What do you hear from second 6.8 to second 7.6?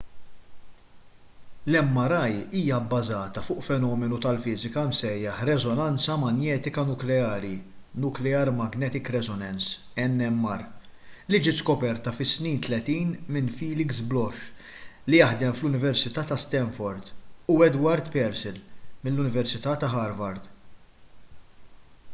nukleari